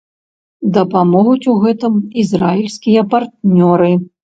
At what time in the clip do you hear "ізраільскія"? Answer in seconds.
2.23-3.07